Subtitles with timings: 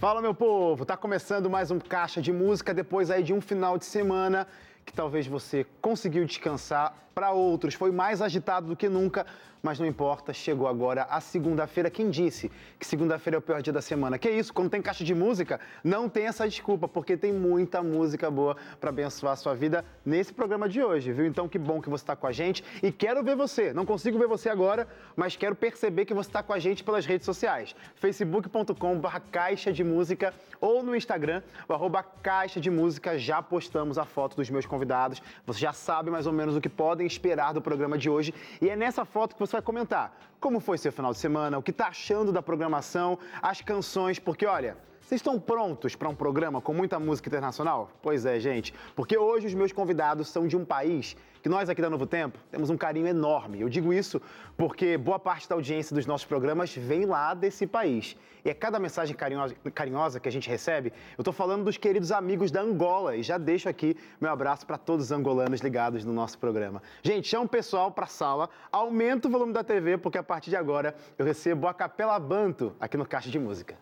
[0.00, 0.86] Fala, meu povo!
[0.86, 4.46] Tá começando mais um Caixa de Música depois aí de um final de semana
[4.82, 6.96] que talvez você conseguiu descansar.
[7.14, 9.26] Para outros foi mais agitado do que nunca,
[9.62, 11.90] mas não importa, chegou agora a segunda-feira.
[11.90, 14.18] Quem disse que segunda-feira é o pior dia da semana?
[14.18, 14.52] Que isso?
[14.54, 18.90] Quando tem caixa de música, não tem essa desculpa, porque tem muita música boa para
[18.90, 21.26] abençoar a sua vida nesse programa de hoje, viu?
[21.26, 23.72] Então que bom que você está com a gente e quero ver você.
[23.72, 27.04] Não consigo ver você agora, mas quero perceber que você está com a gente pelas
[27.04, 27.74] redes sociais.
[27.96, 33.18] facebook.com.br caixa de música ou no Instagram, o arroba caixa de música.
[33.18, 35.22] Já postamos a foto dos meus convidados.
[35.46, 36.68] Você já sabe mais ou menos o que
[37.00, 38.34] podem esperar do programa de hoje.
[38.60, 41.62] E é nessa foto que você vai comentar como foi seu final de semana, o
[41.62, 44.76] que está achando da programação, as canções, porque olha.
[45.00, 47.90] Vocês estão prontos para um programa com muita música internacional?
[48.00, 51.80] Pois é, gente, porque hoje os meus convidados são de um país que nós aqui
[51.80, 53.60] da Novo Tempo temos um carinho enorme.
[53.60, 54.20] Eu digo isso
[54.56, 58.16] porque boa parte da audiência dos nossos programas vem lá desse país.
[58.44, 62.10] E é cada mensagem carinhosa, carinhosa que a gente recebe, eu estou falando dos queridos
[62.12, 66.12] amigos da Angola e já deixo aqui meu abraço para todos os angolanos ligados no
[66.12, 66.82] nosso programa.
[67.02, 70.50] Gente, chama o pessoal para a sala, aumenta o volume da TV, porque a partir
[70.50, 73.76] de agora eu recebo a Capela Banto aqui no Caixa de Música.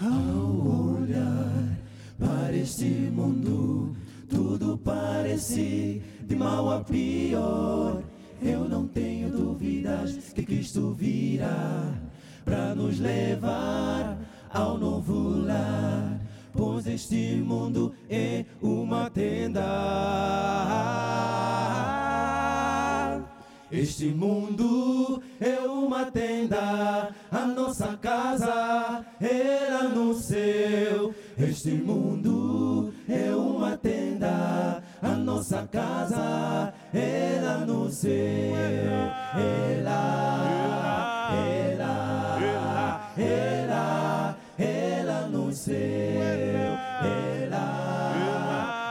[0.00, 1.78] Ao olhar
[2.18, 3.96] para este mundo,
[4.28, 8.02] tudo parece de mal a pior.
[8.42, 11.94] Eu não tenho dúvidas que Cristo virá
[12.44, 14.18] para nos levar
[14.50, 16.20] ao novo lar.
[16.52, 19.62] Pois este mundo é uma tenda.
[23.70, 31.12] Este mundo é uma tenda, a nossa casa era no céu.
[31.36, 38.10] Este mundo é uma tenda, a nossa casa era no céu.
[39.34, 40.06] Ela,
[41.32, 45.76] ela, ela, ela no céu.
[47.04, 47.64] Ela,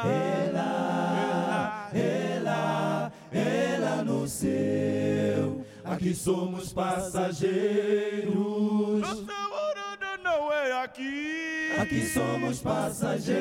[0.05, 5.65] ela, ela, ela no céu.
[5.83, 8.33] Aqui somos passageiros.
[10.23, 11.54] não é aqui.
[11.77, 13.35] Aqui somos passageiros.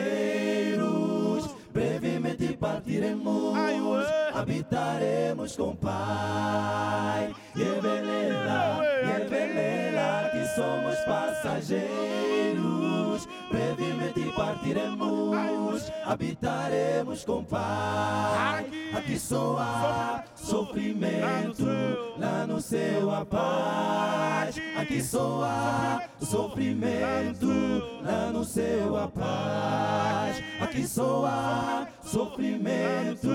[1.72, 4.06] Brevemente partiremos.
[4.34, 7.34] Habitaremos com Pai.
[7.56, 10.26] E é belela, e é belela.
[10.26, 12.83] Aqui somos passageiros.
[14.64, 15.92] Partiremos.
[16.06, 18.66] Habitaremos com o Pai.
[18.94, 19.18] Aqui
[19.58, 21.66] há sofrimento.
[22.18, 24.56] Lá no céu a paz.
[24.76, 25.02] Aqui
[25.42, 27.46] há sofrimento.
[28.02, 30.42] Lá no céu a paz.
[30.60, 30.86] Aqui
[31.26, 33.28] há sofrimento.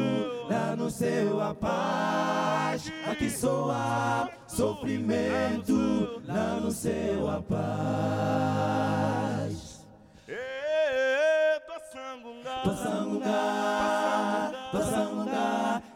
[0.49, 2.91] Lá no céu a paz.
[3.05, 3.31] Aqui
[3.71, 6.21] há sofrimento.
[6.25, 9.18] Lá no céu a paz.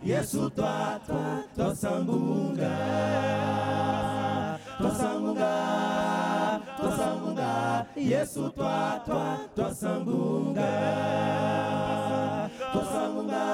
[0.03, 0.99] Yesu tua
[1.55, 2.75] Tosangunga.
[4.75, 5.53] Tosangunga,
[6.75, 8.99] Tosangunga, Yesu tua
[9.55, 10.71] Tosangunga.
[12.73, 13.47] Tosangunga,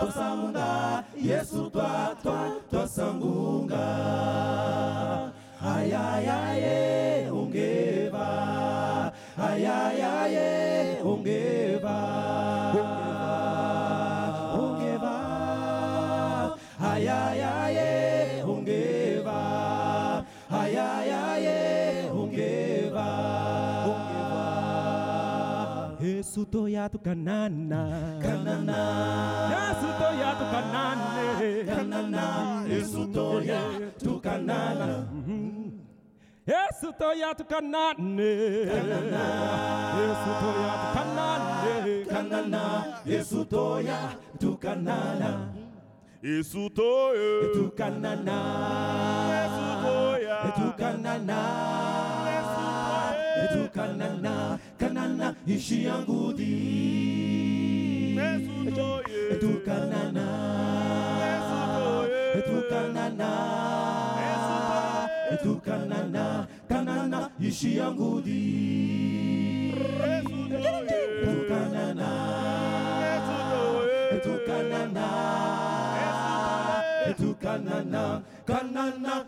[0.00, 0.68] Tosangunga,
[1.14, 3.86] Yesu tua tua Tosangunga.
[5.62, 9.12] Ai ai ai e ungeva.
[9.38, 9.62] Ai
[26.50, 28.78] to ya to kanana kanana.
[29.54, 32.24] Yesu to ya to kanane kanana.
[32.68, 34.20] Yesu mm-hmm.
[34.20, 35.06] kanana
[36.46, 37.94] yesu to ya kanana.
[40.00, 41.60] Yesu to ya kanana
[42.10, 42.62] kanana
[43.06, 43.98] yesu to ya
[44.60, 45.30] kanana
[46.22, 47.48] yesu to ya
[47.78, 48.38] kanana
[49.36, 50.38] yesu to ya
[53.76, 54.29] kanana
[55.46, 56.54] Ishiangudi
[59.32, 60.26] Etukanana.
[62.38, 63.30] Etukanana.
[65.32, 66.46] Etukanana.
[66.68, 68.42] Kanana Ishiangudi
[71.22, 72.10] Etukanana.
[74.14, 75.06] Etukanana.
[77.08, 78.22] Etukanana.
[78.46, 79.24] Kanana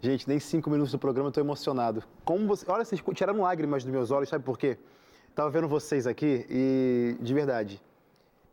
[0.00, 2.04] Gente, nem cinco minutos do programa eu tô emocionado.
[2.24, 2.64] Como você...
[2.70, 4.78] Olha, vocês tiraram lágrimas dos meus olhos, sabe por quê?
[5.34, 7.82] Tava vendo vocês aqui e, de verdade,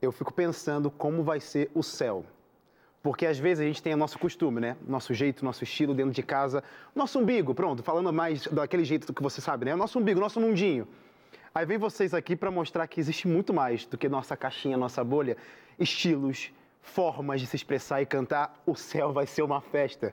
[0.01, 2.25] eu fico pensando como vai ser o céu.
[3.03, 4.75] Porque às vezes a gente tem o nosso costume, né?
[4.87, 6.63] Nosso jeito, nosso estilo dentro de casa.
[6.95, 9.75] Nosso umbigo, pronto, falando mais daquele jeito que você sabe, né?
[9.75, 10.87] Nosso umbigo, nosso mundinho.
[11.53, 15.03] Aí vem vocês aqui para mostrar que existe muito mais do que nossa caixinha, nossa
[15.03, 15.37] bolha.
[15.77, 16.51] Estilos,
[16.81, 18.59] formas de se expressar e cantar.
[18.65, 20.11] O céu vai ser uma festa.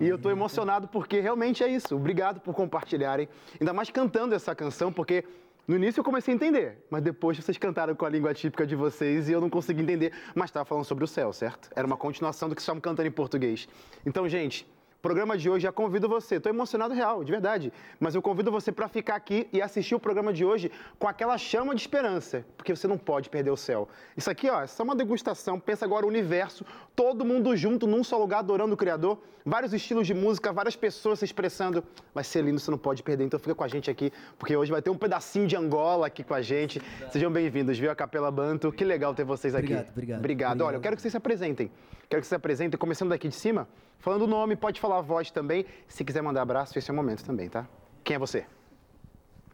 [0.00, 1.96] E eu estou emocionado porque realmente é isso.
[1.96, 3.28] Obrigado por compartilharem.
[3.60, 5.24] Ainda mais cantando essa canção, porque
[5.66, 8.76] no início eu comecei a entender, mas depois vocês cantaram com a língua típica de
[8.76, 10.12] vocês e eu não consegui entender.
[10.34, 11.70] Mas estava falando sobre o céu, certo?
[11.74, 13.68] Era uma continuação do que estavam cantando em português.
[14.04, 14.66] Então, gente,
[15.06, 16.34] programa de hoje, já convido você.
[16.34, 17.72] Estou emocionado real, de verdade.
[18.00, 20.68] Mas eu convido você para ficar aqui e assistir o programa de hoje
[20.98, 23.88] com aquela chama de esperança, porque você não pode perder o céu.
[24.16, 25.60] Isso aqui, ó, é só uma degustação.
[25.60, 26.66] Pensa agora o universo,
[26.96, 31.20] todo mundo junto num só lugar adorando o Criador, vários estilos de música, várias pessoas
[31.20, 31.84] se expressando.
[32.12, 33.26] Vai ser lindo, você não pode perder.
[33.26, 36.24] Então fica com a gente aqui, porque hoje vai ter um pedacinho de Angola aqui
[36.24, 36.82] com a gente.
[37.12, 37.92] Sejam bem-vindos, viu?
[37.92, 38.72] A Capela Banto.
[38.72, 39.66] Que legal ter vocês aqui.
[39.66, 40.18] Obrigado, obrigado.
[40.18, 40.60] Obrigado.
[40.62, 41.70] Olha, eu quero que vocês se apresentem.
[42.08, 43.66] Quero que vocês se apresentem, começando daqui de cima,
[43.98, 45.66] falando o nome, pode falar a voz também.
[45.88, 47.66] Se quiser mandar abraço, esse é o momento também, tá?
[48.04, 48.46] Quem é você?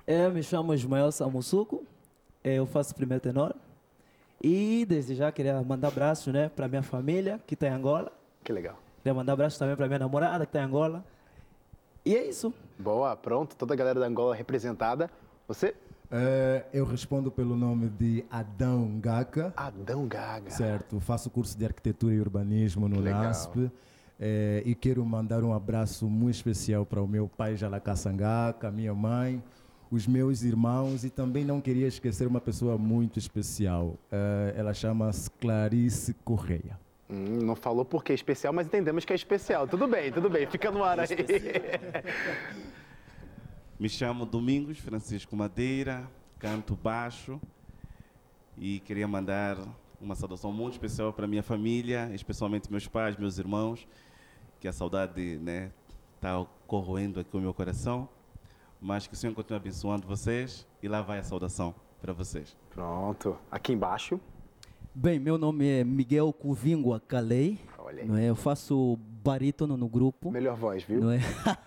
[0.07, 1.87] Eu me chamo Ismael Samusuco,
[2.45, 3.55] eu faço primeiro tenor.
[4.43, 8.13] E desde já queria mandar abraço né, para minha família, que está em Angola.
[8.45, 8.77] Que legal.
[8.99, 11.05] Queria mandar abraço também para minha namorada, que está em Angola.
[12.05, 12.53] E é isso.
[12.79, 13.57] Boa, pronto.
[13.57, 15.09] Toda a galera da Angola representada.
[15.49, 15.75] Você?
[16.15, 19.53] Eh, eu respondo pelo nome de Adão Gaca.
[19.57, 20.51] Adão Gaga.
[20.51, 23.23] Certo, faço curso de arquitetura e urbanismo no legal.
[23.23, 23.71] LASP.
[24.21, 28.71] eh, e quero mandar um abraço muito especial para o meu pai Jalacá Sangaca, a
[28.71, 29.43] minha mãe,
[29.91, 33.97] os meus irmãos e também não queria esquecer uma pessoa muito especial.
[34.11, 36.79] Eh, ela chama-se Clarice Correia.
[37.09, 39.67] Hum, não falou por que especial, mas entendemos que é especial.
[39.67, 40.47] Tudo bem, tudo bem.
[40.47, 41.09] Fica no ar aí.
[43.83, 46.09] Me chamo Domingos Francisco Madeira,
[46.39, 47.41] canto baixo
[48.57, 49.59] e queria mandar
[50.01, 53.85] uma saudação muito especial para minha família, especialmente meus pais, meus irmãos,
[54.61, 55.73] que a saudade né,
[56.15, 58.09] está corroendo aqui o meu coração,
[58.81, 62.57] mas que o Senhor continue abençoando vocês e lá vai a saudação para vocês.
[62.71, 63.37] Pronto.
[63.51, 64.21] Aqui embaixo.
[64.95, 67.59] Bem, meu nome é Miguel Cuvingua Calei.
[67.77, 68.09] Olha aí.
[68.09, 68.27] Não é?
[68.27, 70.31] Eu faço barítono no grupo.
[70.31, 71.01] Melhor voz, viu?
[71.01, 71.21] Não é?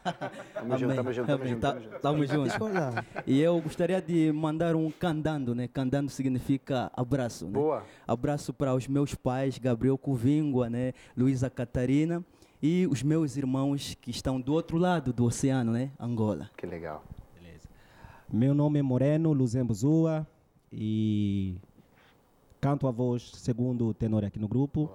[0.54, 2.00] Tamo junto, tamo junto, tamo junto, tamo junto.
[2.02, 3.06] Tamo junto.
[3.26, 5.68] E eu gostaria de mandar um candando, né?
[5.68, 7.52] Candando significa abraço, né?
[7.54, 7.84] Boa.
[8.08, 10.94] Abraço para os meus pais, Gabriel Cuvingua, né?
[11.16, 12.24] Luísa Catarina
[12.62, 15.92] e os meus irmãos que estão do outro lado do oceano, né?
[16.00, 16.50] Angola.
[16.58, 17.04] Que legal.
[18.32, 20.28] Meu nome é Moreno Luzembo Zua
[20.72, 21.56] e
[22.60, 24.92] canto a voz segundo tenor aqui no grupo.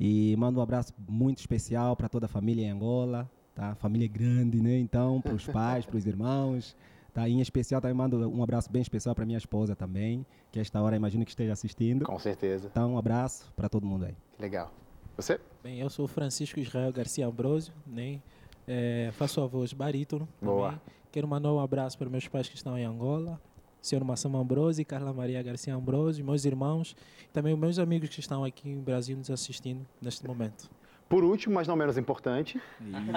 [0.00, 3.74] E mando um abraço muito especial para toda a família em Angola, tá?
[3.74, 4.78] Família grande, né?
[4.78, 6.74] Então, para os pais, para os irmãos.
[7.12, 7.28] Tá?
[7.28, 10.94] Em especial também mando um abraço bem especial para minha esposa também, que esta hora
[10.96, 12.04] imagino que esteja assistindo.
[12.04, 12.68] Com certeza.
[12.70, 14.14] Então, um abraço para todo mundo aí.
[14.38, 14.72] Legal.
[15.16, 15.38] Você?
[15.62, 18.22] Bem, eu sou Francisco Israel Garcia Ambrosio, né?
[18.66, 20.26] É, faço a voz barítono.
[20.40, 20.68] Boa.
[20.68, 20.80] também.
[21.12, 23.40] Quero mandar um abraço para meus pais que estão em Angola,
[23.80, 26.94] Senhor Massamo Ambrosio, Carla Maria Garcia Ambrosio, meus irmãos,
[27.24, 30.70] e também os meus amigos que estão aqui no Brasil nos assistindo neste momento.
[31.08, 32.60] Por último, mas não menos importante,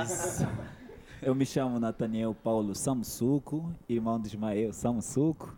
[0.04, 0.48] Isso.
[1.22, 5.56] Eu me chamo Nathaniel Paulo Samusuco, irmão de Ismael Samusuco.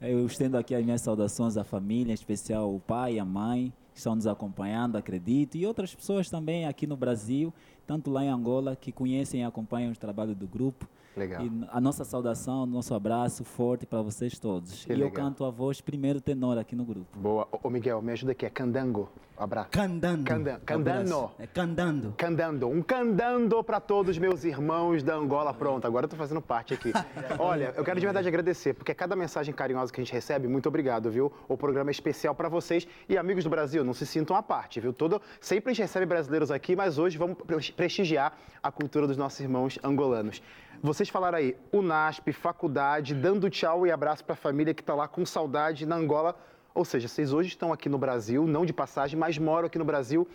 [0.00, 3.72] Eu estendo aqui as minhas saudações à família, em especial o pai e a mãe,
[3.92, 7.52] que estão nos acompanhando, acredito, e outras pessoas também aqui no Brasil,
[7.86, 10.88] tanto lá em Angola, que conhecem e acompanham o trabalho do grupo.
[11.16, 11.42] Legal.
[11.42, 14.84] E a nossa saudação, nosso abraço forte para vocês todos.
[14.84, 15.12] Que e eu legal.
[15.26, 17.18] canto a voz primeiro tenor aqui no grupo.
[17.18, 17.46] Boa.
[17.62, 18.46] Ô, Miguel, me ajuda aqui.
[18.46, 19.08] É candango.
[19.36, 19.68] Abraço.
[19.70, 20.24] Candando.
[20.24, 21.30] Canda- candando.
[21.40, 22.14] É candando.
[22.16, 25.52] Candando, um candando para todos meus irmãos da Angola.
[25.52, 26.92] Pronto, agora eu tô fazendo parte aqui.
[27.36, 30.68] Olha, eu quero de verdade agradecer, porque cada mensagem carinhosa que a gente recebe, muito
[30.68, 31.32] obrigado, viu?
[31.48, 34.78] O programa é especial para vocês e amigos do Brasil, não se sintam à parte,
[34.78, 34.92] viu?
[34.92, 39.16] Todo, sempre a gente recebe brasileiros aqui, mas hoje vamos pre- prestigiar a cultura dos
[39.16, 40.40] nossos irmãos angolanos.
[40.82, 45.08] Vocês falaram aí, UNASP, faculdade, dando tchau e abraço para a família que está lá
[45.08, 46.36] com saudade na Angola.
[46.74, 49.84] Ou seja, vocês hoje estão aqui no Brasil, não de passagem, mas moram aqui no
[49.84, 50.26] Brasil.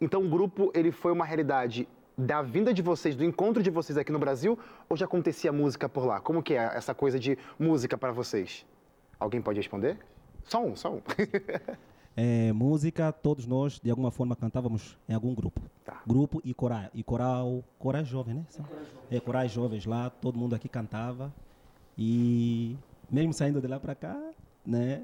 [0.00, 3.98] Então o grupo ele foi uma realidade da vinda de vocês, do encontro de vocês
[3.98, 6.20] aqui no Brasil, ou já acontecia música por lá?
[6.20, 8.64] Como que é essa coisa de música para vocês?
[9.18, 9.98] Alguém pode responder?
[10.44, 11.00] Só um, só um.
[12.16, 15.60] É, música, todos nós, de alguma forma, cantávamos em algum grupo.
[15.84, 16.02] Tá.
[16.06, 16.88] Grupo e coral.
[16.94, 18.44] E coral, corais jovens, né?
[18.48, 18.66] São-
[19.10, 21.32] É, corais jovens lá, todo mundo aqui cantava.
[21.96, 22.76] E
[23.10, 24.18] mesmo saindo de lá para cá,
[24.64, 25.02] né?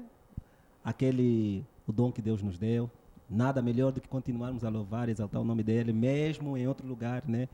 [0.83, 2.89] Aquele, o dom que Deus nos deu,
[3.29, 6.85] nada melhor do que continuarmos a louvar e exaltar o nome dele, mesmo em outro
[6.87, 7.47] lugar, né?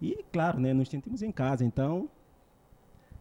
[0.00, 0.72] E, claro, né?
[0.72, 2.08] Nos sentimos em casa, então,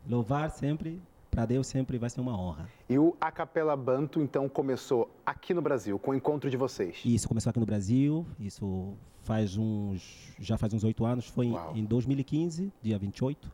[0.07, 1.01] louvar sempre
[1.33, 2.69] para Deus sempre vai ser uma honra.
[2.87, 7.01] E o A Capela Banto, então, começou aqui no Brasil, com o encontro de vocês.
[7.03, 11.73] Isso começou aqui no Brasil, isso faz uns, já faz uns oito anos, foi Uau.
[11.75, 13.51] em, em 2015, dia 28,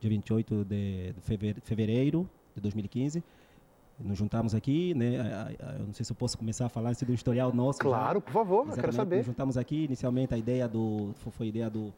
[0.00, 3.22] dia 28 de, de fevere- fevereiro de 2015.
[4.00, 5.16] Nos juntamos aqui, né?
[5.80, 7.78] Eu não sei se eu posso começar a falar do historial nosso.
[7.78, 7.84] já.
[7.84, 9.16] Claro, por favor, eu quero saber.
[9.16, 11.92] Nos juntamos aqui, inicialmente a ideia do, fo- foi a ideia do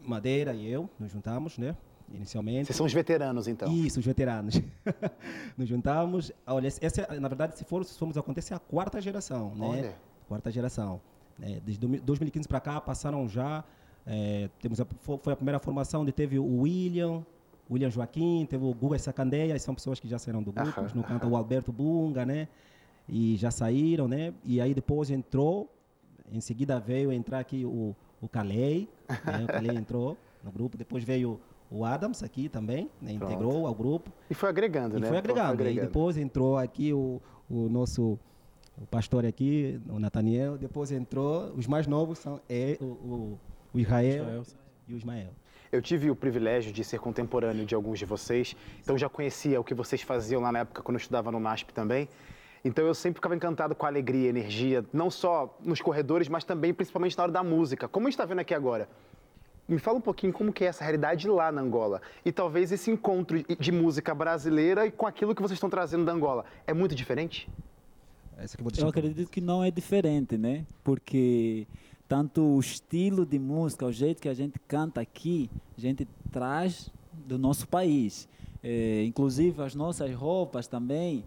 [0.00, 1.76] Madeira e eu, nos juntamos, né?
[2.12, 2.66] Inicialmente.
[2.66, 3.72] Vocês são os veteranos, então.
[3.72, 4.60] Isso, os veteranos.
[5.56, 6.32] nos juntamos.
[6.46, 9.66] Olha, essa, é, na verdade, se for, se formos acontecer, é a quarta geração, né?
[9.66, 9.94] Olha.
[10.28, 11.00] Quarta geração.
[11.38, 11.60] né?
[11.64, 13.64] Desde domi- 2015 para cá, passaram já.
[14.06, 17.24] eh, temos a, fo- foi a primeira formação onde teve o William,
[17.70, 20.80] William Joaquim, teve o Guga Sacandeia, são pessoas que já saíram do grupo.
[20.80, 22.48] Aham, no canto o Alberto Bunga, né?
[23.08, 24.32] E já saíram, né?
[24.44, 25.68] E aí depois entrou,
[26.32, 29.44] em seguida veio entrar aqui o, o Calei, né?
[29.44, 31.40] o Calei entrou no grupo, depois veio
[31.70, 33.12] o Adams aqui também, né?
[33.12, 34.10] Integrou ao grupo.
[34.28, 35.08] E foi agregando, E né?
[35.08, 35.68] foi agregando.
[35.68, 38.18] E depois entrou aqui o, o nosso
[38.80, 40.56] o pastor aqui, o Nathaniel.
[40.56, 43.38] Depois entrou, os mais novos são é, o, o,
[43.74, 44.42] o Israel, Israel.
[44.88, 45.28] e o Ismael.
[45.70, 49.62] Eu tive o privilégio de ser contemporâneo de alguns de vocês, então já conhecia o
[49.62, 52.08] que vocês faziam lá na época quando eu estudava no NASP também.
[52.64, 56.42] Então eu sempre ficava encantado com a alegria, a energia, não só nos corredores, mas
[56.42, 57.86] também principalmente na hora da música.
[57.86, 58.88] Como a gente está vendo aqui agora.
[59.70, 62.02] Me fala um pouquinho como que é essa realidade lá na Angola.
[62.24, 66.12] E talvez esse encontro de música brasileira e com aquilo que vocês estão trazendo da
[66.12, 66.44] Angola.
[66.66, 67.48] É muito diferente?
[68.36, 70.66] Essa que eu vou deixar Eu acredito que não é diferente, né?
[70.82, 71.68] Porque
[72.08, 75.48] tanto o estilo de música, o jeito que a gente canta aqui,
[75.78, 78.28] a gente traz do nosso país.
[78.64, 81.24] Eh, inclusive as nossas roupas também.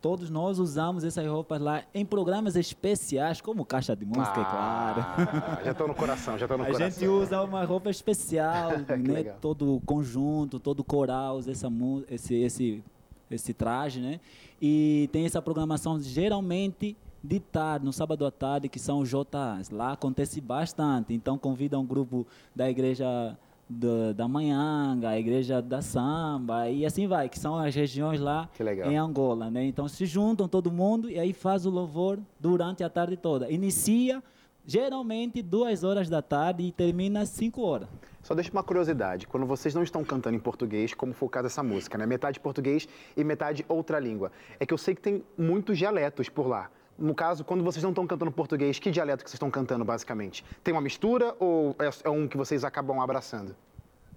[0.00, 5.00] Todos nós usamos essas roupas lá em programas especiais, como Caixa de Música, é claro.
[5.00, 6.90] Ah, já estou no coração, já estou no A coração.
[6.90, 8.96] gente usa uma roupa especial, né?
[8.96, 9.36] legal.
[9.40, 11.68] Todo conjunto, todo coral, usa essa,
[12.08, 12.84] esse, esse,
[13.30, 14.20] esse traje, né?
[14.60, 19.68] E tem essa programação geralmente de tarde, no sábado à tarde, que são os JAs.
[19.70, 21.12] Lá acontece bastante.
[21.12, 22.26] Então convida um grupo
[22.56, 23.36] da igreja
[23.70, 28.48] da, da Manhanga, a igreja da Samba, e assim vai, que são as regiões lá
[28.84, 29.64] em Angola, né?
[29.64, 33.48] Então se juntam todo mundo e aí faz o louvor durante a tarde toda.
[33.48, 34.20] Inicia
[34.66, 37.88] geralmente duas horas da tarde e termina às cinco horas.
[38.22, 41.44] Só deixa uma curiosidade, quando vocês não estão cantando em português, como foi o caso
[41.44, 42.04] dessa música, né?
[42.06, 44.32] Metade português e metade outra língua.
[44.58, 46.70] É que eu sei que tem muitos dialetos por lá.
[47.00, 50.44] No caso, quando vocês não estão cantando português, que dialeto que vocês estão cantando, basicamente?
[50.62, 53.56] Tem uma mistura ou é é um que vocês acabam abraçando?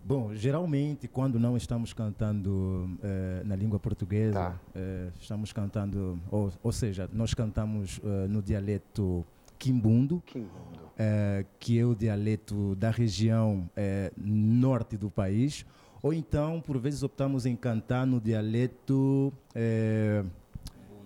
[0.06, 4.56] Bom, geralmente quando não estamos cantando eh, na língua portuguesa, Tá.
[4.76, 9.26] eh, estamos cantando, ou, ou seja, nós cantamos eh, no dialeto
[9.58, 10.22] quimbundo,
[11.00, 13.70] eh, que é o dialeto da região
[14.18, 15.66] norte do país,
[16.02, 19.32] ou então, por vezes, optamos em cantar no dialeto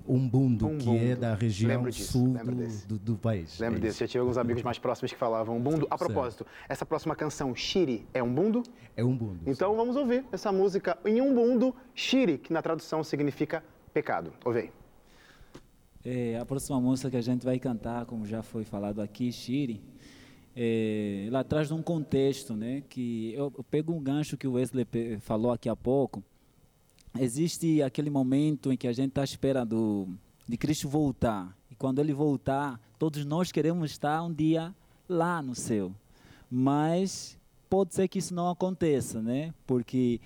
[0.07, 1.15] eh, umbundo, que é Umbundo.
[1.21, 2.87] da região disso, sul lembro do, desse.
[2.87, 3.59] do, do país.
[3.59, 5.87] Lembro É desse, já tive alguns amigos mais próximos que falavam umbundo.
[5.89, 8.63] A propósito, essa próxima canção, Shiri, é umbundo?
[8.95, 9.39] É umbundo.
[9.45, 14.33] Então vamos ouvir essa música em umbundo, Shiri, que na tradução significa pecado.
[14.45, 14.71] Ouve aí.
[16.05, 19.81] É, a próxima música que a gente vai cantar, como já foi falado aqui, Shiri,
[20.55, 22.81] é, ela traz um contexto, né?
[22.87, 24.87] Que eu, eu pego um gancho que o Wesley
[25.19, 26.23] falou aqui há pouco.
[27.19, 30.07] Existe aquele momento em que a gente está à espera do,
[30.47, 31.55] de Cristo voltar.
[31.71, 34.73] E quando ele voltar, todos nós queremos estar um dia
[35.07, 35.91] lá no céu.
[36.49, 37.37] Mas
[37.69, 39.53] pode ser que isso não aconteça, né?
[39.65, 40.19] Porque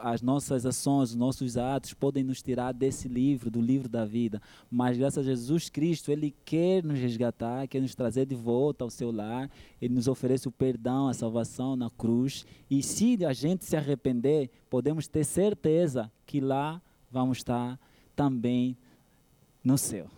[0.00, 4.40] as nossas ações, os nossos atos podem nos tirar desse livro, do livro da vida.
[4.70, 8.90] Mas graças a Jesus Cristo, Ele quer nos resgatar, quer nos trazer de volta ao
[8.90, 9.50] seu lar.
[9.80, 12.44] Ele nos oferece o perdão, a salvação na cruz.
[12.70, 17.78] E se a gente se arrepender, podemos ter certeza que lá vamos estar
[18.14, 18.76] também
[19.64, 20.17] no céu.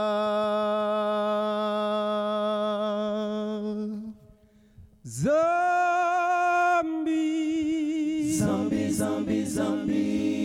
[9.01, 10.40] zombie, zombie.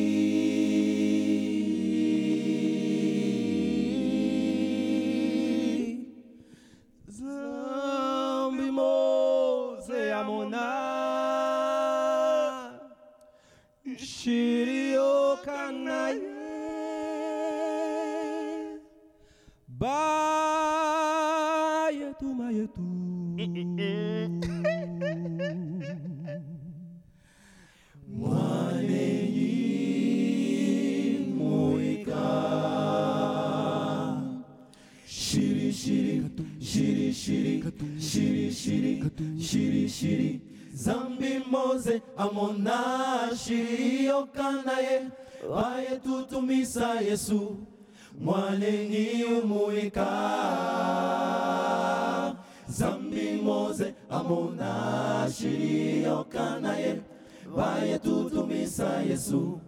[57.55, 59.61] wayetutumisa Yesu.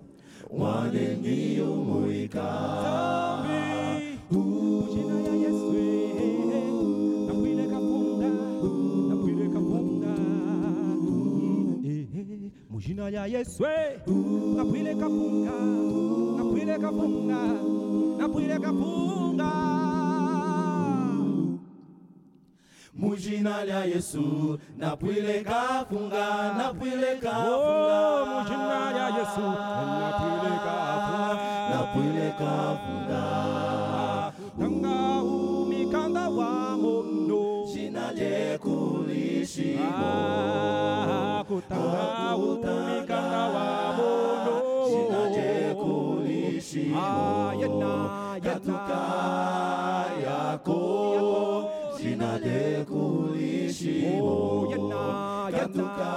[0.51, 2.49] Wanengiyumuika
[4.95, 6.65] jina ya Yesu eh, eh, eh.
[7.27, 8.29] nakwileka punda
[9.09, 10.15] nakwileka punda
[12.71, 13.65] mujina lya Yesu
[14.57, 15.53] nakwileka punga
[16.39, 17.41] nakwileka punga
[18.19, 19.78] nakwileka punga
[23.29, 24.59] mujina lya yesu.
[24.79, 29.41] Napwile kafunga napwile Oh, kafunga mujina ya yesu.
[30.01, 31.39] Napwile kapunga
[31.71, 33.23] napwile kafunga
[34.59, 44.57] tanga umikanda wa mono jina lyekulishimo Ah, kutanga umikanda wa mono
[44.89, 46.97] jina lyekulishimo
[53.93, 56.13] Shimo, Yana, Yatuka,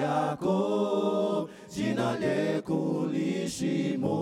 [0.00, 4.16] Yako, jina leko lishimo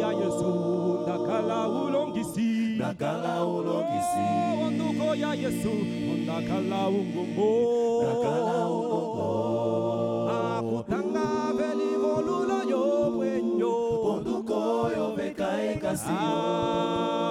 [0.00, 0.50] ya Yesu
[1.02, 2.50] ndakala ulongisi.
[2.76, 4.26] Ndakala ulongisi.
[4.70, 5.70] Nduko ya Yesu
[6.22, 7.50] ndakala ungombo
[8.02, 15.06] ndakala ungombo akutanga veli volulo yo bwenyo ponduko yo.
[15.16, 16.10] Bekae kasi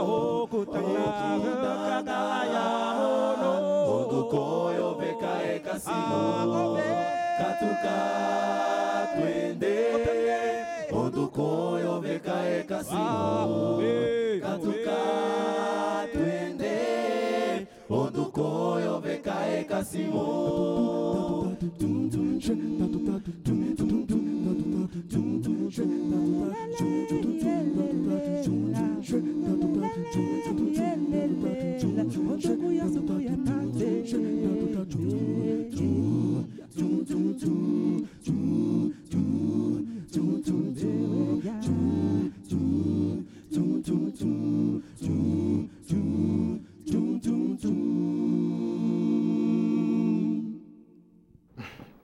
[0.01, 1.05] okutanga
[4.31, 6.77] koyo veka ekasimo
[7.39, 7.97] katuka
[9.13, 9.75] twende.
[10.91, 13.81] Ondo koyo veka ekasimo
[14.43, 14.99] katuka
[16.13, 16.75] twende.
[17.89, 20.25] Ondo koyo veka ekasimo
[21.79, 22.09] tum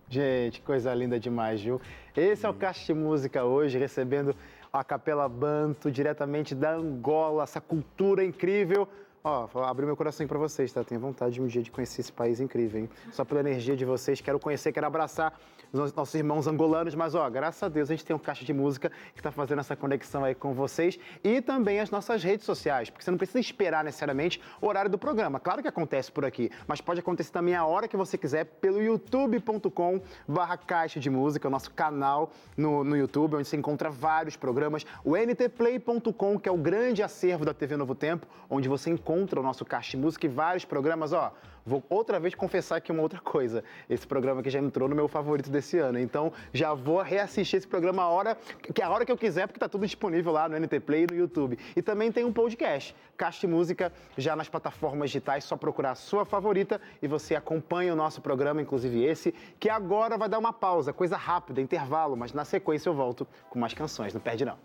[0.09, 1.81] Gente, coisa linda demais, viu?
[2.15, 4.33] Esse é o de Música hoje, recebendo
[4.71, 8.87] a Capela Banto, diretamente da Angola, essa cultura incrível.
[9.27, 10.83] Ó, vou abrir meu coração para vocês, tá?
[10.83, 12.89] Tenho vontade de um dia de conhecer esse país incrível, hein?
[13.11, 15.33] Só pela energia de vocês, quero conhecer, quero abraçar
[15.73, 18.53] os nossos irmãos angolanos, mas ó, graças a Deus a gente tem um Caixa de
[18.53, 22.91] Música que está fazendo essa conexão aí com vocês e também as nossas redes sociais,
[22.91, 25.39] porque você não precisa esperar necessariamente o horário do programa.
[25.39, 28.79] Claro que acontece por aqui, mas pode acontecer também a hora que você quiser pelo
[28.79, 34.37] youtube.com barra Caixa de Música, o nosso canal no, no YouTube, onde você encontra vários
[34.37, 34.85] programas.
[35.03, 39.43] O ntplay.com, que é o grande acervo da TV Novo Tempo, onde você encontra o
[39.43, 41.33] nosso de Música e vários programas, ó.
[41.65, 43.63] Vou outra vez confessar aqui uma outra coisa.
[43.89, 45.97] Esse programa que já entrou no meu favorito desse ano.
[45.97, 49.47] Então, já vou reassistir esse programa a hora, que é a hora que eu quiser,
[49.47, 51.57] porque tá tudo disponível lá no NT Play e no YouTube.
[51.75, 52.95] E também tem um podcast,
[53.39, 57.95] de Música, já nas plataformas digitais, só procurar a sua favorita e você acompanha o
[57.95, 62.45] nosso programa, inclusive esse, que agora vai dar uma pausa, coisa rápida, intervalo, mas na
[62.45, 64.57] sequência eu volto com mais canções, não perde não.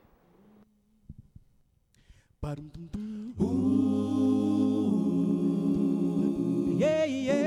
[6.77, 7.44] Yeah, yeah.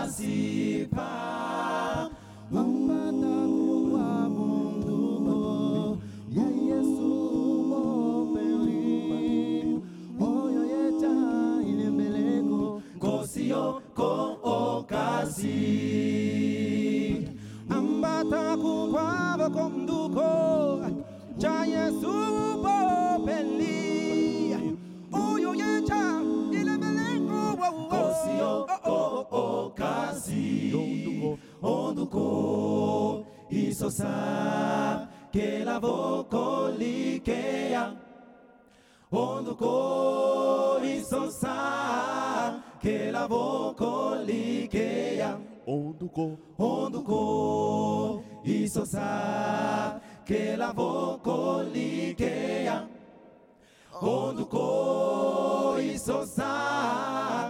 [0.00, 1.10] okasipha
[2.52, 5.98] umpata kuwa muntumo
[6.36, 7.10] yayesu
[7.70, 8.84] mopeli
[10.20, 11.14] oyo yeta
[11.70, 12.60] ilembeleko
[12.98, 14.10] kosiyoko
[14.42, 15.89] okasipha
[29.80, 37.94] okasi Onduko isosa Que la voco likea
[39.12, 52.88] Onduko isosa Que la voco likea Onduko Onduko isosa Que la voco likea
[54.00, 57.49] Onduko isosa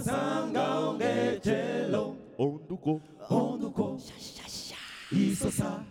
[0.00, 3.98] Yesu okasanga ongechelo onduko onduko
[5.12, 5.84] isosa.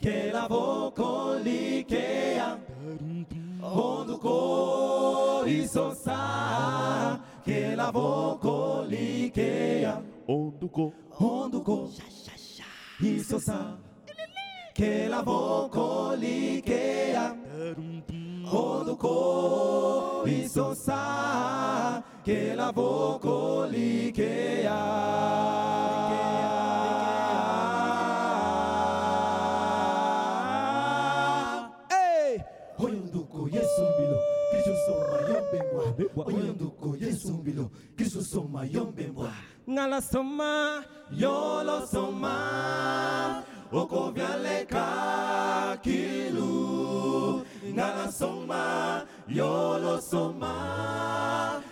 [0.00, 2.58] Que la voco likea
[3.62, 5.44] onduko.
[5.46, 7.20] Isosa.
[7.44, 10.92] Que la voco likea onduko.
[11.18, 11.88] Onduko
[13.00, 13.78] isosa.
[14.74, 17.36] Que la voco likea
[18.52, 20.24] onduko.
[20.26, 21.93] Isosa
[22.24, 23.68] che la voco
[32.78, 34.18] oyonduko yesu mbilo
[34.50, 39.30] krisosoma yombembwa oyonduko yesu mbilo krisosoma yombembwa
[39.70, 43.42] ngala soma yolo soma.
[43.72, 44.86] Okovyaleka
[45.82, 51.62] kilu ngala soma yolo soma.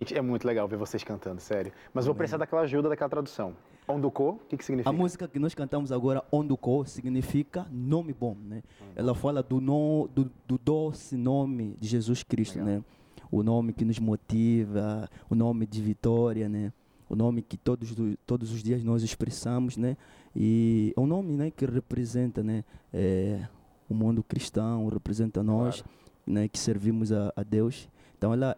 [0.00, 1.72] Gente, é muito legal ver vocês cantando, sério.
[1.94, 3.54] Mas vou precisar daquela ajuda, daquela tradução.
[3.86, 4.90] Onduko, o que, que significa?
[4.90, 8.64] A música que nós cantamos agora, Onduko, significa nome bom, né?
[8.96, 12.82] Ela fala do, no, do, do doce nome de Jesus Cristo, né?
[13.30, 16.72] O nome que nos motiva, o nome de vitória, né?
[17.10, 19.96] O nome que todos, do- todos os dias nós expressamos, né?
[20.34, 23.46] E é um nome, né, que representa, né, é,
[23.88, 25.82] o mundo cristão, representa nós,
[26.24, 27.88] né, que servimos a, a Deus.
[28.16, 28.56] Então ela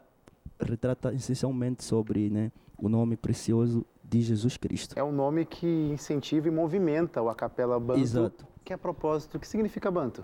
[0.61, 4.99] retrata essencialmente sobre, né, o nome precioso de Jesus Cristo.
[4.99, 8.01] É um nome que incentiva e movimenta o a capela Banto.
[8.01, 8.47] Exato.
[8.62, 10.23] Que é a propósito, o que significa Banto?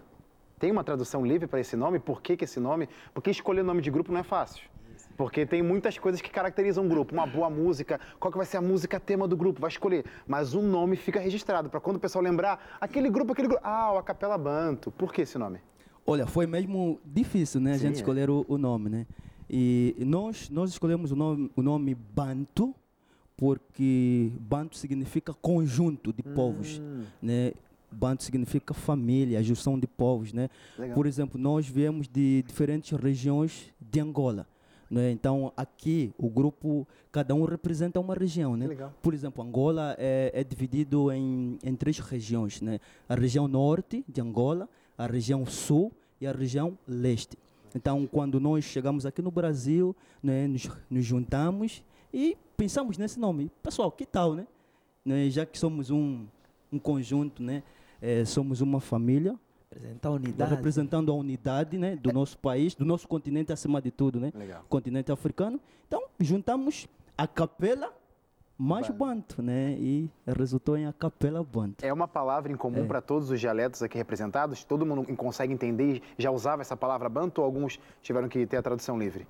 [0.58, 1.98] Tem uma tradução livre para esse nome?
[1.98, 2.90] Por que, que esse nome?
[3.14, 4.68] Porque escolher nome de grupo não é fácil.
[5.18, 7.12] Porque tem muitas coisas que caracterizam um grupo.
[7.12, 9.60] Uma boa música, qual que vai ser a música tema do grupo?
[9.60, 10.04] Vai escolher.
[10.28, 13.60] Mas o nome fica registrado, para quando o pessoal lembrar, aquele grupo, aquele grupo.
[13.66, 14.92] Ah, o a capela Banto.
[14.92, 15.58] Por que esse nome?
[16.06, 17.98] Olha, foi mesmo difícil, né, a Sim, gente é.
[17.98, 19.06] escolher o, o nome, né?
[19.50, 22.72] E nós nós escolhemos o nome o nome Bantu
[23.36, 27.52] porque Banto significa conjunto de povos, Hum, né?
[27.90, 30.48] Banto significa família, junção de povos, né?
[30.78, 30.94] legal.
[30.94, 34.46] Por exemplo, nós viemos de diferentes regiões de Angola,
[34.90, 35.10] né?
[35.10, 38.66] Então aqui o grupo, cada um representa uma região, né?
[38.66, 38.92] legal.
[39.02, 42.80] Por exemplo, Angola é, é dividido em, em três regiões, né?
[43.08, 47.36] A região norte de Angola, a região sul e a região leste.
[47.74, 53.50] Então, quando nós chegamos aqui no Brasil, né, nos, nos juntamos e pensamos nesse nome.
[53.62, 54.46] Pessoal, que tal, né?
[55.04, 56.26] Né, Já que somos um,
[56.72, 57.62] um conjunto, né?
[58.00, 59.38] eh, somos uma família,
[59.70, 60.54] Apresentar a unidade.
[60.54, 64.32] representando a unidade né, do nosso país, do nosso continente acima de tudo, né?
[64.34, 64.64] Legal.
[64.68, 65.60] continente africano.
[65.86, 67.92] Então, juntamos a capela
[68.56, 69.72] mais banto, né?
[69.78, 71.84] E resultou em a capela banto.
[71.84, 72.86] É uma palavra em comum É.
[72.86, 74.64] para todos os dialetos aqui representados?
[74.64, 76.02] Todo mundo consegue entender?
[76.16, 79.26] Já usava essa palavra banto ou alguns tiveram que ter a tradução livre?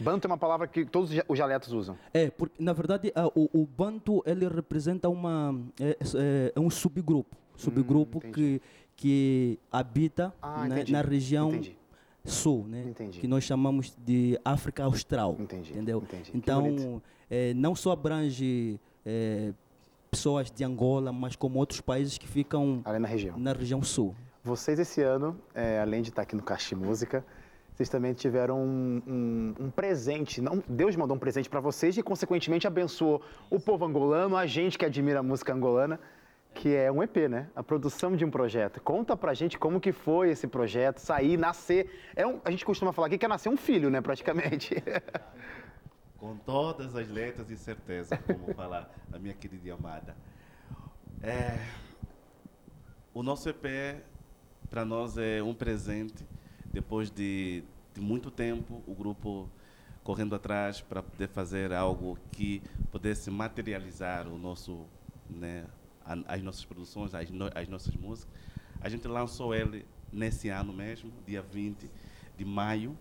[0.00, 1.96] Banto é uma palavra que todos os dia- os dialetos usam.
[2.14, 6.70] É, porque na verdade ah, o, o banto ele representa uma é, é- é um
[6.70, 8.32] subgrupo, subgrupo entendi.
[8.34, 8.62] que
[8.96, 10.92] que habita Ah, entendi.
[10.92, 11.76] na região Entendi.
[12.24, 12.84] sul, né?
[12.88, 13.20] Entendi.
[13.20, 15.36] Que nós chamamos de África Austral.
[15.38, 15.98] Entendi, Entendeu?
[16.02, 16.30] entendi.
[16.34, 19.52] Então, eh, não só abrange eh,
[20.10, 23.36] pessoas de Angola, mas como outros países que ficam Ali na região.
[23.38, 24.14] na região sul.
[24.44, 27.24] Vocês esse ano, é, além de estar aqui no Caixa Música,
[27.74, 30.40] vocês também tiveram um, um- um presente.
[30.42, 34.76] Não, Deus mandou um presente para vocês e, consequentemente, abençoou o povo angolano, a gente
[34.76, 35.98] que admira a música angolana,
[36.54, 37.48] que é um EP, né?
[37.56, 38.80] A produção de um projeto.
[38.80, 41.90] Conta pra gente como que foi esse projeto, sair, nascer.
[42.14, 44.74] É um- a gente costuma falar aqui que é nascer um filho, né, praticamente.
[46.18, 50.16] Com todas as letras e certeza, como fala a minha querida amada.
[51.20, 51.58] É,
[53.12, 54.00] o nosso EP,
[54.70, 56.24] para nós, é um presente.
[56.66, 59.50] Depois de, de muito tempo, o grupo
[60.04, 62.62] correndo atrás para poder fazer algo que
[62.92, 64.86] pudesse materializar o nosso,
[65.28, 65.64] né,
[66.04, 68.32] a- as nossas produções, as, no- as nossas músicas.
[68.80, 71.88] A gente lançou ele nesse ano mesmo, dia 20
[72.36, 72.96] de maio.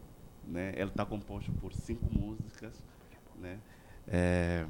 [0.47, 0.73] Né?
[0.75, 2.73] Ele está composto por cinco músicas.
[3.39, 3.59] Né?
[4.07, 4.65] É,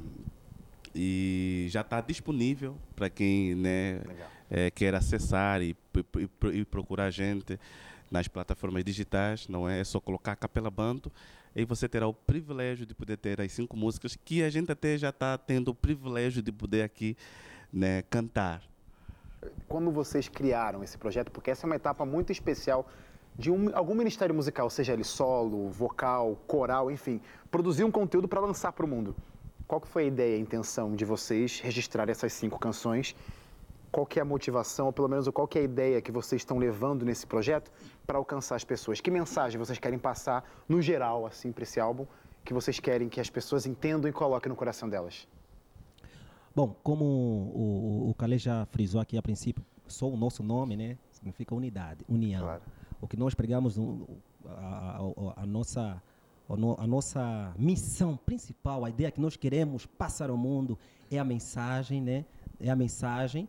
[0.94, 4.02] e já está disponível para quem né,
[4.50, 5.74] é, quer acessar e,
[6.18, 7.58] e e procurar a gente
[8.10, 9.80] nas plataformas digitais, não é?
[9.80, 11.10] É só colocar Capela Banto
[11.56, 14.98] e você terá o privilégio de poder ter as cinco músicas que a gente até
[14.98, 17.16] já está tendo o privilégio de poder aqui
[17.72, 18.62] né, cantar.
[19.68, 22.86] Quando vocês criaram esse projeto, porque essa é uma etapa muito especial
[23.36, 28.40] de um- algum ministério musical, seja ele solo, vocal, coral, enfim, produzir um conteúdo para
[28.40, 29.16] lançar para o mundo.
[29.66, 33.16] Qual que foi a ideia, a intenção de vocês registrar essas cinco canções?
[33.90, 36.42] Qual que é a motivação, ou pelo menos qual que é a ideia que vocês
[36.42, 37.70] estão levando nesse projeto
[38.06, 39.00] para alcançar as pessoas?
[39.00, 42.06] Que mensagem vocês querem passar, no geral, assim, para esse álbum,
[42.44, 45.26] que vocês querem que as pessoas entendam e coloquem no coração delas?
[46.54, 50.76] Bom, como o, o, o Calé já frisou aqui a princípio, só o nosso nome,
[50.76, 50.98] né?
[51.10, 52.42] Significa unidade, união.
[52.42, 52.62] Claro.
[53.00, 53.76] O que nós pregamos,
[54.46, 54.98] a,
[55.36, 56.02] a- a nossa,
[56.48, 60.78] a, no- a nossa missão principal, a ideia que nós queremos passar ao mundo
[61.10, 62.24] é a mensagem, né?
[62.60, 63.48] É a mensagem.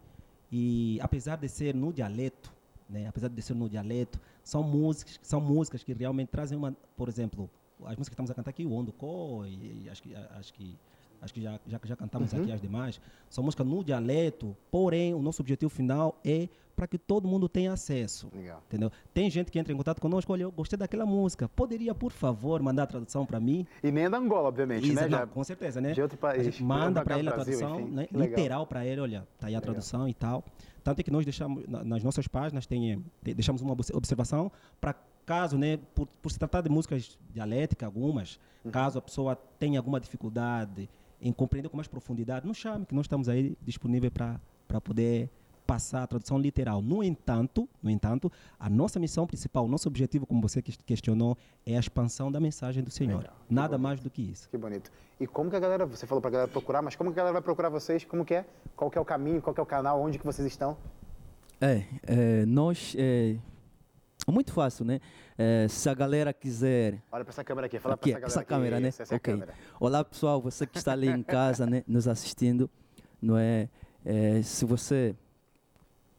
[0.52, 2.54] E apesar de ser no dialeto,
[2.90, 3.08] né?
[3.08, 7.50] Apesar de ser no dialeto, são músicas, são músicas que realmente trazem uma, por exemplo,
[7.82, 10.78] as músicas que estamos a cantar aqui, o Ondocó, e, e acho que acho que
[11.24, 15.22] acho que já já, já cantamos aqui as demais, são músicas no dialeto, porém o
[15.22, 18.30] nosso objetivo final é para que todo mundo tenha acesso.
[18.34, 18.62] Legal.
[18.68, 18.92] Entendeu?
[19.14, 22.62] Tem gente que entra em contato conosco, olha, eu gostei daquela música, poderia, por favor,
[22.64, 23.66] mandar a tradução para mim?
[23.84, 25.08] E nem é da Angola, obviamente, Isa- né?
[25.08, 25.92] não, Já- com certeza, né?
[25.94, 28.08] de outro país, manda para ele a Brasil, tradução, né?
[28.12, 28.28] Legal.
[28.28, 30.44] literal para ele, olha, tá aí a tradução e tal.
[30.84, 32.92] Tanto é que nós deixamos na- nas nossas páginas tem,
[33.26, 34.96] eh, deixamos uma obse- observação para
[35.28, 38.72] caso, né, por, por se tratar de músicas dialéticas algumas, Uhum.
[38.72, 40.90] caso a pessoa tenha alguma dificuldade
[41.24, 45.30] em compreender com mais profundidade, nos chame que nós estamos aí disponíveis para para poder
[45.68, 46.82] passar a tradução literal.
[46.82, 51.38] No entanto, no entanto, a nossa missão principal, o nosso objetivo, como você ques- questionou,
[51.66, 53.20] é a expansão da mensagem do Senhor.
[53.20, 53.82] Legal, Nada bonito.
[53.84, 54.50] mais do que isso.
[54.50, 54.92] Que bonito.
[55.20, 57.34] E como que a galera, você falou pra galera procurar, mas como que a galera
[57.34, 58.04] vai procurar vocês?
[58.04, 58.46] Como que é?
[58.76, 60.76] Qual que é o caminho, qual que é o canal, onde que vocês estão?
[61.62, 62.96] É, é, nós.
[62.98, 63.36] É,
[64.28, 65.00] é muito fácil, né?
[65.38, 67.02] É, se a galera quiser.
[67.12, 68.50] Olha pra essa câmera aqui, fala Aqui, pra essa galera essa aqui.
[68.50, 68.90] câmera, né?
[68.90, 69.34] Isso, Essa é a Ok.
[69.34, 69.54] câmera.
[69.80, 72.70] Olá, pessoal, você que está ali em casa, né, nos assistindo,
[73.22, 73.68] não é?
[74.06, 75.16] É, se você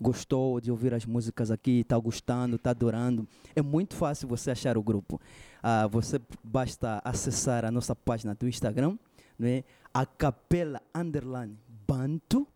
[0.01, 4.77] gostou de ouvir as músicas aqui, está gostando, está adorando, é muito fácil você achar
[4.77, 5.21] o grupo.
[5.63, 8.99] Ah, você basta acessar a nossa página do Instagram,
[9.39, 9.63] não é?
[9.93, 12.47] A Capela Underline Banto,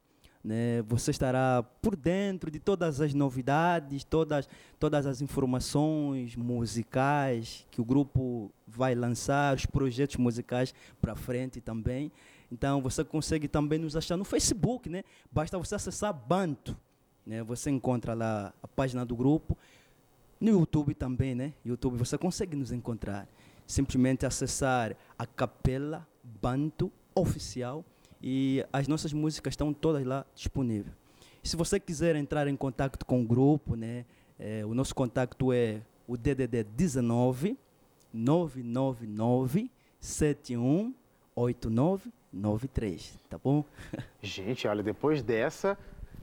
[0.48, 0.80] né?
[0.88, 4.48] Você estará por dentro de todas as novidades, todas,
[4.80, 12.10] todas as informações musicais que o grupo vai lançar, os projetos musicais para frente também.
[12.50, 15.04] Então você consegue também nos achar no Facebook, né?
[15.30, 16.74] Basta você acessar Banto,
[17.26, 17.42] né?
[17.42, 19.54] Você encontra lá a página do grupo.
[20.40, 21.52] No YouTube também, né?
[21.62, 23.28] YouTube você consegue nos encontrar.
[23.66, 27.84] Simplesmente acessar a Capela Banto Oficial
[28.22, 30.94] e as nossas músicas estão todas lá disponíveis.
[31.42, 34.04] Se você quiser entrar em contato com o grupo, né?
[34.38, 37.58] eh, o nosso contato é o DDD 19
[38.12, 40.94] 999 71
[41.34, 43.64] 8993, tá bom?
[44.22, 45.78] Gente, olha, depois dessa.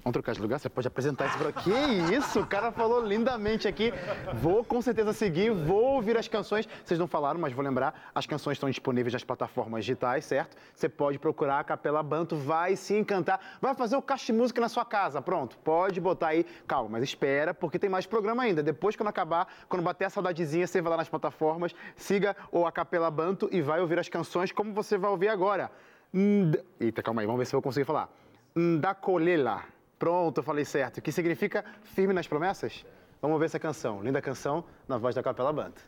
[0.05, 0.59] Vamos trocar de lugar?
[0.59, 1.51] Você pode apresentar isso pra.
[1.51, 1.71] Que
[2.15, 2.39] isso?
[2.39, 3.91] O cara falou lindamente aqui.
[4.35, 6.69] Vou com certeza seguir, vou ouvir as canções.
[6.83, 8.11] Vocês não falaram, mas vou lembrar.
[8.13, 10.55] As canções estão disponíveis nas plataformas digitais, certo?
[10.75, 13.39] Você pode procurar a Capela Banto, vai se encantar.
[13.59, 15.23] Vai fazer o caixa de música na sua casa.
[15.23, 16.45] Pronto, pode botar aí.
[16.67, 18.61] Calma, mas espera, porque tem mais programa ainda.
[18.61, 22.71] Depois, quando acabar, quando bater a saudadezinha, você vai lá nas plataformas, siga o A
[22.71, 25.71] Capela Banto e vai ouvir as canções como você vai ouvir agora.
[26.13, 28.07] Nd- Eita, calma aí, vamos ver se eu vou conseguir falar.
[28.55, 29.73] Ndakolela.
[29.97, 31.01] Pronto, eu falei certo.
[31.01, 32.85] Que significa firme nas promessas?
[33.21, 34.03] Vamos ver essa canção.
[34.03, 35.81] Linda canção na voz da Capela Banto.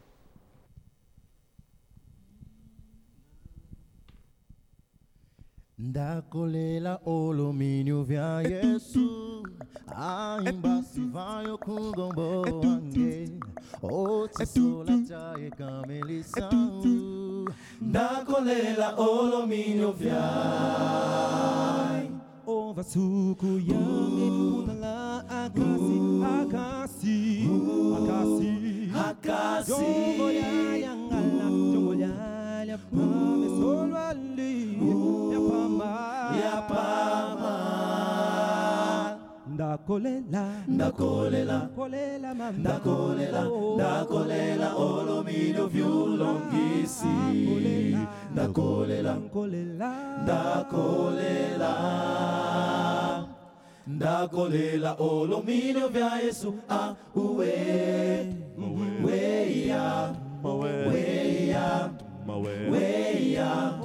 [5.80, 9.44] ndakolela olomini vya yesu
[9.96, 13.30] aimba sivayo kugombo wange
[13.84, 17.48] otisola chaye kamelisau
[17.82, 21.08] ndakolela olominyo vyai
[21.88, 21.97] Ova
[22.50, 27.44] Oh, yami unala akasi akasi
[27.98, 28.54] akasi
[28.96, 32.14] akasi Jongola yangala jongola
[32.64, 34.80] yapame solo ali
[35.34, 35.92] yapama
[39.58, 40.44] ndakolela.
[40.68, 41.70] Ndakolela.
[41.76, 42.58] Kolela mama.
[42.58, 43.42] Ndakolela.
[43.76, 47.08] Ndakolela olominyo vyulongisi
[48.32, 49.14] ndakolela.
[49.34, 49.92] Kolela
[50.24, 51.74] ndakolela.
[53.88, 54.94] Ndakolela.
[55.00, 57.48] Olominyo vya yesu ah, uwe.
[59.04, 60.14] Weya.
[60.44, 61.90] Weya.
[62.28, 62.70] Weya.
[62.70, 63.78] Weya.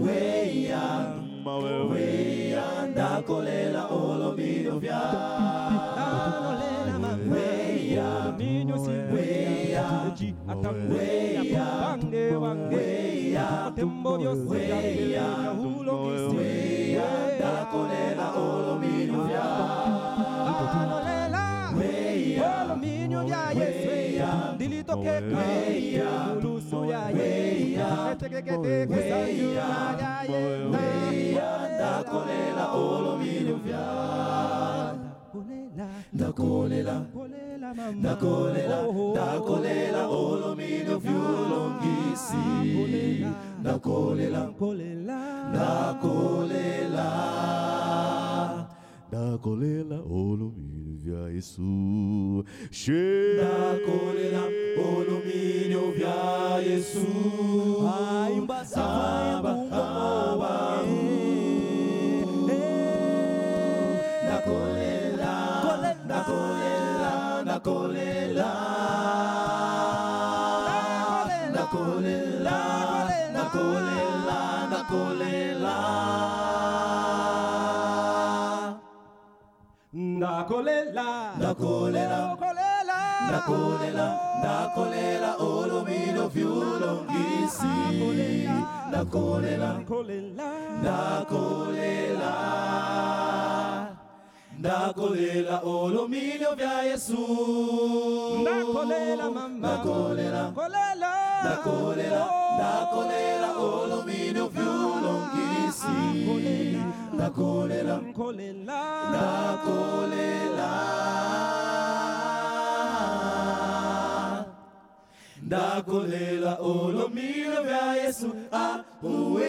[0.00, 1.15] Weya
[1.46, 2.56] kama wewe.
[2.90, 5.00] Ndakolela olobilo vya.
[7.00, 9.84] maweya minyo siweya
[10.48, 13.38] ataweya bange wange.
[13.76, 15.24] tembo byose yakeya
[15.58, 17.04] hulo kisweya
[17.36, 19.24] ndakolela olobilo
[20.74, 21.44] byanolela
[22.62, 24.26] olobilo bya yesu.
[24.54, 25.42] ndilitokeka
[28.16, 29.68] Yesu Etekekete kusayu ya
[30.28, 31.40] Yesu
[31.74, 33.84] ndakolela olominyo vya
[36.12, 37.04] ndakolela
[37.94, 42.44] ndakolela ndakolela olominyo vyulongisi
[43.60, 44.40] ndakolela
[45.50, 47.08] ndakolela
[49.08, 50.75] ndakolela olomini
[51.06, 51.62] vya yesu.
[53.34, 54.44] Ndakolela
[54.86, 57.06] olominyo vya yesu.
[57.86, 60.82] Aimba aba aba
[64.24, 65.34] ndakolela
[67.44, 68.50] ndakolela
[71.50, 72.58] ndakolela
[73.32, 74.18] ndakolela
[74.68, 76.35] ndakolela
[80.46, 82.96] ndakolela Ndakolela ndakolela
[83.28, 84.06] ndakolela
[84.38, 87.66] ndakolela olomino vyulongisi
[88.88, 89.68] ndakolela
[90.80, 92.32] ndakolela
[94.58, 97.18] ndakolela olomino vya yesu.
[98.40, 99.58] Ndakolela mama.
[99.58, 101.12] Ndakolela Kolela
[101.44, 105.96] ndakolela ndakolela olomino vyulongisi
[107.16, 108.82] ndakolela Kolela
[115.42, 119.48] ndakolela olomino vya yesu auwe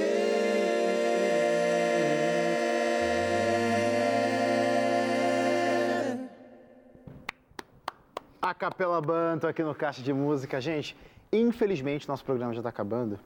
[8.41, 10.61] A Capela Banto aqui no Caixa de Música.
[10.61, 10.95] Gente,
[11.33, 13.19] infelizmente nosso programa já está acabando,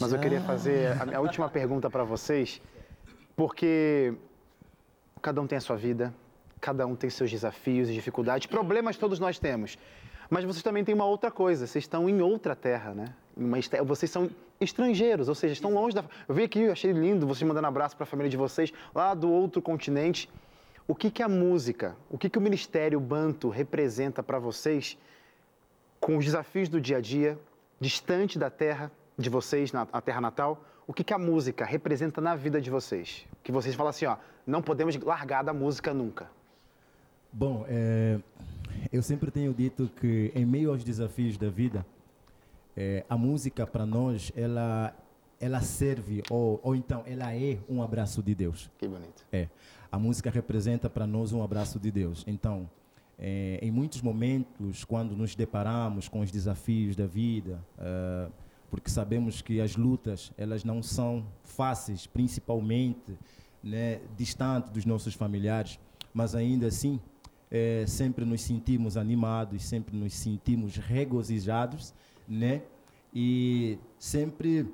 [0.00, 2.62] mas eu queria fazer a minha última pergunta para vocês,
[3.36, 4.14] porque
[5.20, 6.14] cada um tem a sua vida,
[6.60, 9.78] cada um tem seus desafios e dificuldades, problemas todos nós temos.
[10.30, 13.14] Mas vocês também têm uma outra coisa, vocês estão em outra terra, né?
[13.84, 14.30] Vocês são
[14.60, 16.04] estrangeiros, ou seja, estão longe da.
[16.26, 19.30] Eu vi aqui, achei lindo vocês mandando abraço para a família de vocês lá do
[19.30, 20.30] outro continente.
[20.88, 24.98] O que, que a música, o que, que o Ministério Banto representa para vocês
[26.00, 27.38] com os desafios do dia a dia,
[27.80, 32.20] distante da terra, de vocês na, na terra natal, o que, que a música representa
[32.20, 33.26] na vida de vocês?
[33.42, 34.16] Que vocês falam assim, ó,
[34.46, 36.30] não podemos largar da música nunca.
[37.32, 38.18] Bom, é,
[38.92, 41.86] eu sempre tenho dito que em meio aos desafios da vida,
[42.76, 44.94] é, a música para nós ela
[45.40, 48.70] ela serve ou, ou então ela é um abraço de Deus.
[48.78, 49.26] Que bonito.
[49.32, 49.48] É,
[49.90, 52.24] a música representa para nós um abraço de Deus.
[52.26, 52.70] Então,
[53.18, 58.28] é, em muitos momentos, quando nos deparamos com os desafios da vida, é,
[58.72, 63.18] porque sabemos que as lutas elas não são fáceis, principalmente
[63.62, 65.78] né, distante dos nossos familiares,
[66.14, 66.98] mas ainda assim
[67.50, 71.92] é, sempre nos sentimos animados, sempre nos sentimos regozijados,
[72.26, 72.62] né?
[73.14, 74.66] E sempre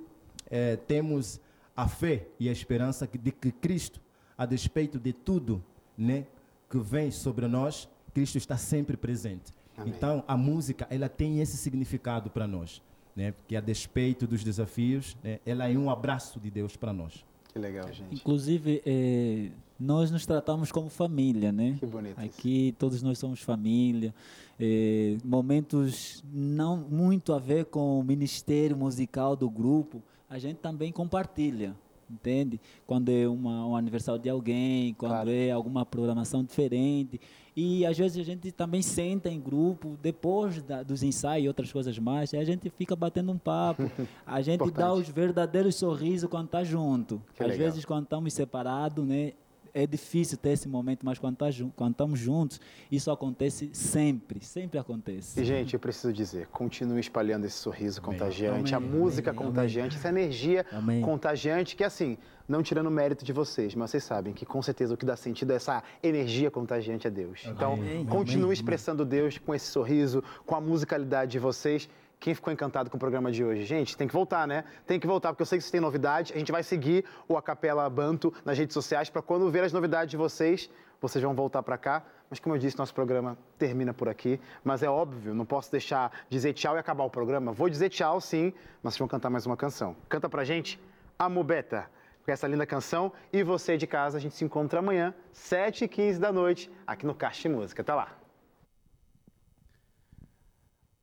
[0.49, 1.41] é, temos
[1.77, 4.01] a fé e a esperança de que Cristo,
[4.37, 5.61] a despeito de tudo,
[5.97, 6.25] né,
[6.71, 9.53] que vem sobre nós, Cristo está sempre presente.
[9.77, 9.93] Amém.
[9.93, 12.81] Então, a música, ela tem esse significado para nós,
[13.19, 13.33] né?
[13.33, 17.25] Porque a despeito dos desafios, né, ela é um abraço de Deus para nós.
[17.53, 18.15] Que legal, gente.
[18.15, 21.77] Inclusive, eh, nós nos tratamos como família, né?
[21.81, 22.17] Que bonito.
[22.17, 24.15] Aqui todos nós somos família.
[24.61, 30.01] Eh, momentos não muito a ver com o ministério musical do grupo,
[30.31, 31.75] a gente também compartilha,
[32.11, 32.61] entende?
[32.87, 37.21] Quando é uma, um aniversário de alguém, quando é alguma programação diferente.
[37.57, 41.73] E às vezes a gente também senta em grupo, depois da, dos ensaios e outras
[41.73, 43.91] coisas mais, a gente fica batendo um papo.
[44.25, 47.21] A gente dá os verdadeiros sorrisos quando está junto.
[47.35, 47.67] Que às legal.
[47.67, 49.33] vezes quando estamos separados, né?
[49.75, 52.61] É difícil ter esse momento, mas quando, tá estamos juntos,
[52.91, 55.41] isso acontece sempre, sempre acontece.
[55.41, 58.91] E, gente, eu preciso dizer, continue espalhando esse sorriso contagiante, a Amém.
[58.91, 59.43] música Amém.
[59.43, 61.01] contagiante, essa energia Amém.
[61.01, 64.97] contagiante, que assim, não tirando mérito de vocês, mas vocês sabem que com certeza o
[64.97, 67.43] que dá sentido é essa energia contagiante a Deus.
[67.47, 68.07] Então, Amém.
[68.07, 68.53] continue Amém.
[68.53, 71.89] expressando Deus com esse sorriso, com a musicalidade de vocês.
[72.21, 73.65] Quem ficou encantado com o programa de hoje?
[73.65, 74.65] Gente, tem que voltar, né?
[74.87, 76.33] Tem que voltar, porque eu sei que vocês têm novidade.
[76.35, 80.11] A gente vai seguir o Acapela Banto nas redes sociais para quando ver as novidades
[80.11, 80.69] de vocês,
[81.01, 82.03] vocês vão voltar para cá.
[82.29, 84.41] Mas como eu disse, nosso programa termina por aqui.
[84.65, 87.53] Mas é óbvio, não posso deixar dizer tchau e acabar o programa.
[87.53, 88.53] Vou dizer tchau, sim,
[88.83, 89.95] mas vocês vão cantar mais uma canção.
[90.09, 90.81] Canta pra gente,
[91.17, 91.89] Amubeta,
[92.25, 93.13] com essa linda canção.
[93.33, 97.49] E você de casa, a gente se encontra amanhã, 7h15 da noite, aqui no Caixa
[97.49, 97.81] Música.
[97.81, 98.28] Até lá.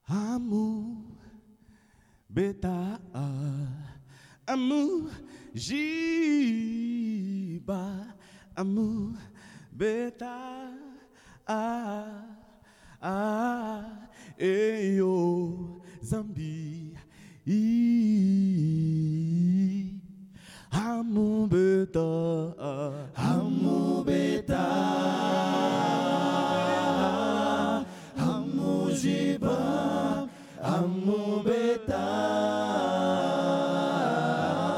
[0.08, 1.01] Amu
[2.30, 2.99] beta
[4.45, 5.10] amu
[5.58, 6.64] jiba
[8.56, 9.18] amu
[9.74, 10.70] beta
[11.47, 12.22] ah
[13.01, 13.82] ah
[14.38, 15.18] eyo
[16.06, 16.93] zambi
[17.49, 17.66] i
[20.70, 22.53] amu beta
[23.18, 24.66] amu beta
[28.95, 30.29] Mujiba,
[30.63, 32.07] Amumbeta.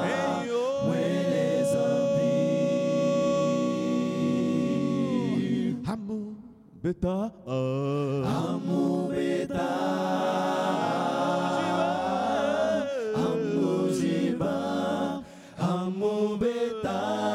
[0.02, 0.50] Hey,
[7.46, 8.24] oh.
[8.26, 9.70] Amumbeta.
[15.60, 17.27] Amumbeta.